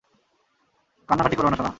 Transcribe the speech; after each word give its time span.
কান্নাকাটি 1.09 1.35
করো 1.35 1.49
না, 1.49 1.55
সোনা! 1.55 1.69